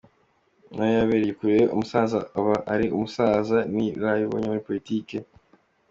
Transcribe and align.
No 0.75 0.83
yarebye 0.95 1.31
kure, 1.39 1.59
umusaza 1.73 2.19
aba 2.39 2.55
ari 2.73 2.85
umusaza, 2.95 3.57
ni 3.73 3.85
inararibonye 3.95 4.45
muri 4.47 4.65
politiki. 4.67 5.17